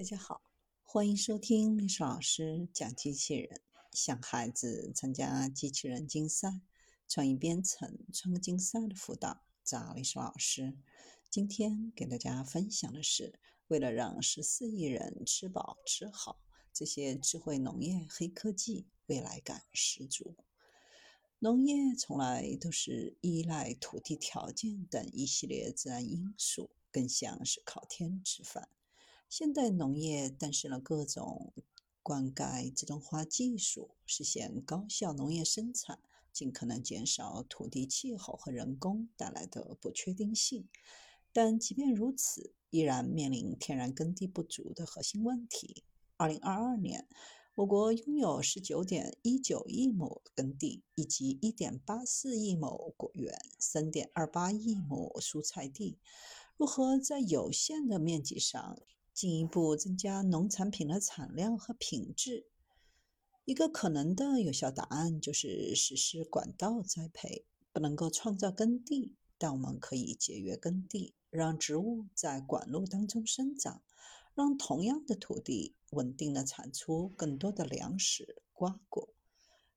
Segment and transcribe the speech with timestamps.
[0.00, 0.40] 大家好，
[0.82, 3.60] 欢迎收听历史老师讲机器人。
[3.92, 6.62] 想孩子参加机器人竞赛、
[7.06, 10.74] 创意编程、创客竞赛的辅导，找历史老师。
[11.28, 16.40] 今天给大家分享的是，为了让十四亿人吃饱吃好，
[16.72, 20.34] 这些智慧农业黑科技未来感十足。
[21.40, 28.70] 农业从来都是依赖土地条件等一系列自然因素，更像是靠天吃饭。
[29.30, 31.52] 现代农业诞生了各种
[32.02, 36.00] 灌溉自动化技术，实现高效农业生产，
[36.32, 40.68] 尽可能减少土地、气候和人工带来的不确定性。
[41.32, 45.84] 但即便如此，依然面临天然耕地不足的核心问题。
[46.16, 47.06] 二零二二年，
[47.54, 56.00] 我国拥有十九点一九亿亩耕地，以及一点八四亿亩果园、三点二八亿亩蔬菜地。
[56.56, 58.76] 如何在有限的面积上？
[59.20, 62.46] 进一步增加农产品的产量和品质，
[63.44, 67.44] 一个可能的有效答案就是实施管道栽培。
[67.70, 73.82] 不能够创造耕地，但我们可以节约耕地，让植物在管路当中生长，
[74.34, 79.10] 让同样的土地稳定的产出更多的粮食、瓜果。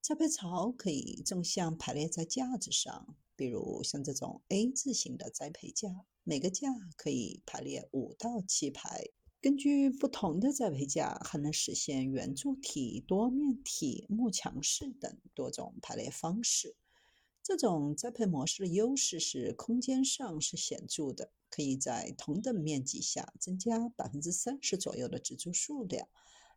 [0.00, 9.10] 栽培槽可以纵向排列在架子上，比如像这种 A 字形的栽培架，每个架可以排列五到七排。
[9.40, 16.74] 根据不同的栽培架，还能实现圆柱体、多面体、幕墙式等多种排列方式。
[17.40, 26.08] 这种栽培模式的优势是空间上是显著的，可以在同等面积下增加百分之三十左右的植株数量。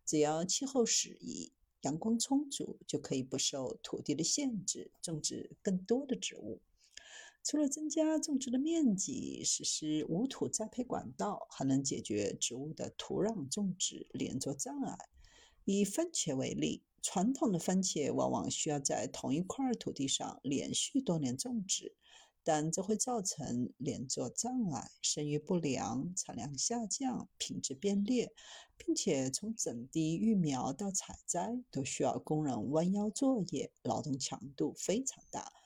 [0.04, 6.60] 只要气候适宜、阳光充足，就可以不受土地的限制，种植更多的植物。
[7.44, 14.98] 除了增加种植的面积，实施无土栽培管道，还能解决植物的土壤种植连作障碍。
[15.66, 21.96] 以番茄为例，传统的番茄往往需要在同一块土地上连续多年种植，
[22.44, 28.32] 但这会造成连作障碍、生育不良、产量下降、品质变劣，
[28.78, 35.61] 并且从整地育苗到采摘都需要工人弯腰作业，劳动强度非常大。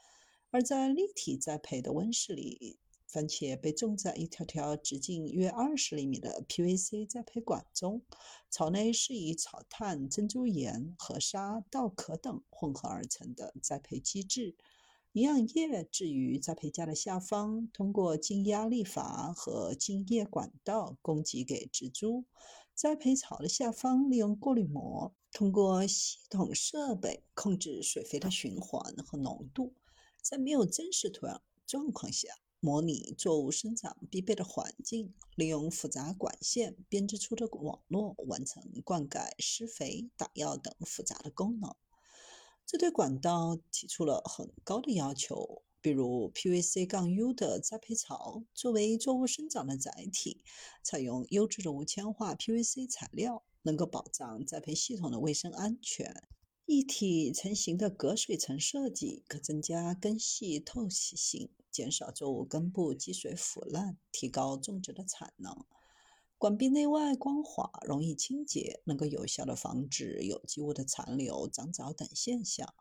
[0.55, 2.79] 而在立体栽培的温室里，
[3.09, 8.01] 番茄被种在一条条直径约二十厘米的 PVC 栽培管中，
[8.49, 14.55] 槽内是以草炭、珍珠岩、河沙、稻壳等混合而成的栽培机制。
[15.11, 22.23] 营养液置于栽培架的下方，通过静压力阀和静液管道供给给植株。
[22.73, 29.73] 栽培槽的下方利用过滤膜，通过系统设备控制水肥的循环和浓度。
[30.27, 41.75] 在没有真实土壤状况下，模拟作物生长必备的环境，利用复杂管线编织出的网络，完成灌溉、施肥、打药等复杂的功能。
[42.65, 50.43] 这对管道提出了很高的要求，比如 PVC- 杠 U 的栽培槽作为作物生长的载体，
[50.81, 56.27] 采用优质的无铅化 PVC 材料，能够保障栽培系统的卫生安全。
[56.67, 65.63] 一体成型的隔水层设计可增加根系透气性，减少作物根部积水腐烂，提高种植的产能。
[66.39, 72.73] 管壁内外光滑，容易清洁，能够有效的防止有机物的残留、长藻等现象。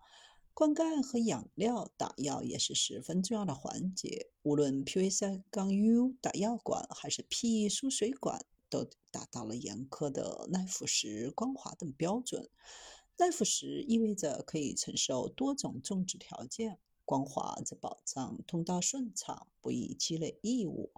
[0.54, 4.30] 灌溉和养料、打药也是十分重要的环节。
[4.44, 12.48] 无论 PVC- 杠 U 打药管还是 PE 输水管，都达到了严苛的耐腐蚀、光滑等标准。
[13.16, 20.92] 耐腐蚀意味着可以承受多种种植条件，光滑则保障通道顺畅，不易积累异物。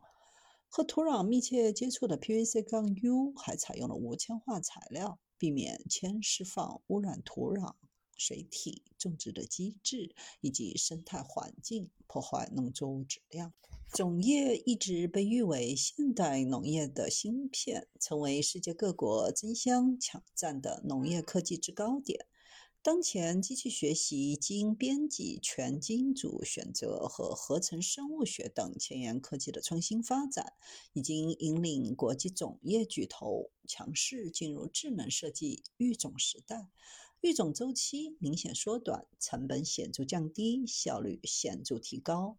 [0.69, 7.75] 和土壤密切接触的 PVC 杠 U 还采用了无铅化材料，避免铅释放污染土壤。
[8.17, 13.53] 水体、种植的机制以及生态环境，破坏农作物质量。
[13.93, 22.27] 种业一直被誉为现代农业的芯片，成为世界各国争相抢占的农业科技制高点。
[22.83, 30.53] 当前，机器学习、基因编辑、全基因组选择和合成生物学等前沿科技的创新发展，
[30.93, 36.69] 已经引领国际种业巨头强势进入智能设计育种时代。
[37.21, 42.39] 育种周期明显缩短，成本显著降低，效率显著提高。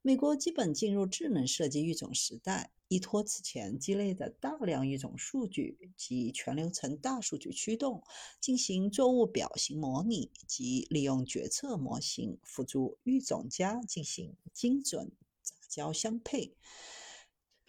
[0.00, 8.02] 美国基本进入智能设计育种时代，依托此前积累的大量育种数据及全流程大数据驱动，
[8.38, 15.10] 进行作物表型模拟及利用决策模型辅助育种家进行精准
[15.42, 16.54] 杂交相配。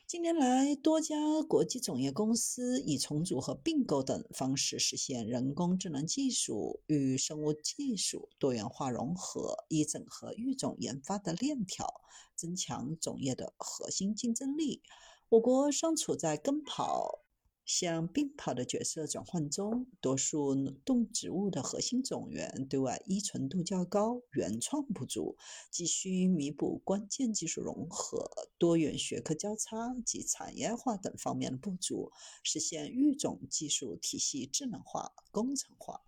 [0.08, 12.02] 近年来，多家国际种业公司以重组和并购等方式实现人工智能技术与生物技术多元化融合，以整合育种研发的链条，
[12.36, 14.84] 增强种业的核心竞争力。
[15.30, 17.25] 我国尚处在跟跑。
[17.66, 25.36] 向病跑的角色转换中，多数动植物的核心种源对外依存度较高，原创不足，
[25.72, 28.30] 急需弥补关键技术融合、
[28.60, 32.12] 多元学科交叉及产业化等方面的不足，
[32.44, 36.02] 实现育种技术体系智能化、工程化。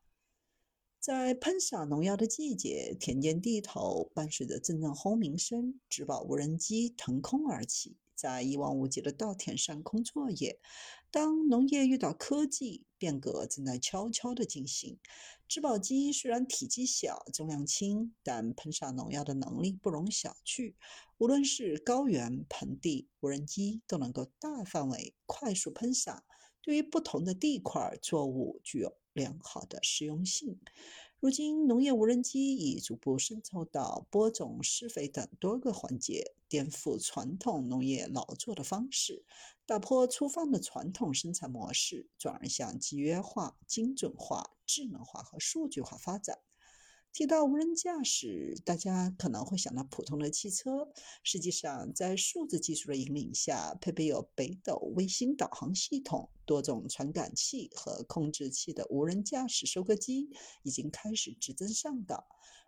[1.07, 7.95] 在喷洒农药的季节，田间地头伴随着阵阵轰鸣声，植保无人机腾空而起。
[8.13, 10.59] 在一望无际的稻田上空作业。
[11.09, 14.99] 当农业遇到科技变革，正在悄悄地进行。
[15.47, 20.73] 植保机虽然体积小、重量轻，但喷洒农药的能力不容小觑。
[21.19, 26.25] 无论是高原、盆地，无人机都能够大范围、快速喷洒，
[26.61, 30.59] 对于不同的地块作物具有良好的实用性。
[31.19, 39.25] 如今，农业无人机已逐步渗透到播种、施肥等多个环节，颠覆传统农业劳作的方式，
[39.65, 46.37] 打破粗放的传统生产模式，转而向集约化、精准化、智能化和数据化发展。
[47.17, 50.87] 提到无人驾驶，大家可能会想到普通的汽车。
[51.23, 60.29] 实际上，在数字技术的引领下，配备有北斗卫星导航系统、多种传感器和控制器的无人驾驶收割机
[60.61, 62.23] 已经开始直增上岗。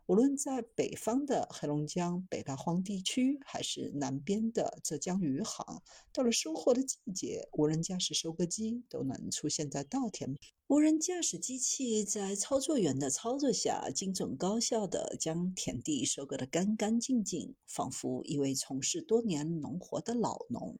[0.10, 10.36] 无论在北方的黑龙江北大荒地区，还是南边的浙江余杭，到了收获的季节，无人驾驶收割机都能出现在稻田。
[10.66, 20.80] 无人驾驶机器在操作员的操作下，精准高效地将田地收割得干干净净，仿佛一位从事多年农活的老农。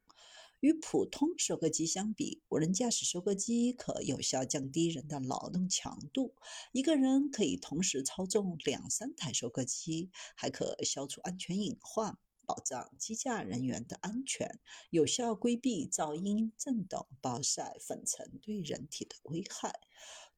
[0.60, 6.36] 与普通收割机相比，无人驾驶收割机可有效降低人的劳动强度。
[6.72, 14.60] 一个人可以同时操纵两三台收割机，还可消除安全隐患，保障机架人员的安全，
[14.90, 19.80] 有效规避噪音、震动、暴晒、粉尘对人体的危害。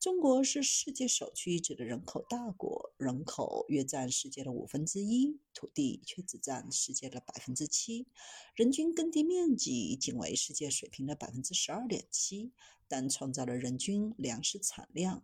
[0.01, 8.07] 中国是世界首屈一指的人口大国，人口约占世界的五分之一，土地却只占世界的百分之七，
[8.55, 12.51] 人均耕地面积仅为世界水平的百分之十二点七，
[12.87, 15.23] 但创造了人均粮食产量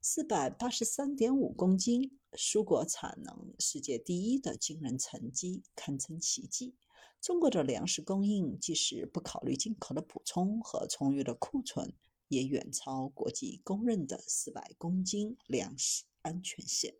[0.00, 6.74] 四百八十三点五公斤，蔬果产能世界第一的惊人成绩，堪称奇迹。
[7.20, 11.92] 中国的粮食供应，即使不考虑进口的补充和充裕的库存。
[12.28, 16.96] 也远超国际公认的四百公斤粮食安全线。